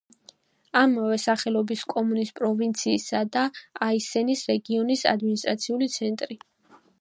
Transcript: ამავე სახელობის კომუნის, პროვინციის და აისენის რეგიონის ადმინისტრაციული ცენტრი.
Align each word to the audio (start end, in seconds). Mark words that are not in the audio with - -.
ამავე 0.79 1.17
სახელობის 1.23 1.83
კომუნის, 1.93 2.31
პროვინციის 2.39 3.05
და 3.35 3.43
აისენის 3.89 4.43
რეგიონის 4.53 5.05
ადმინისტრაციული 5.13 5.91
ცენტრი. 5.99 6.41